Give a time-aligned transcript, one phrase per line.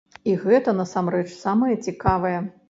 [0.29, 2.35] І гэта насамрэч самае цікавае!